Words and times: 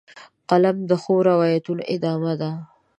قلم 0.49 0.77
د 0.89 0.91
ښو 1.01 1.15
روایتونو 1.29 1.81
ادامه 1.93 2.33
ده 2.41 2.51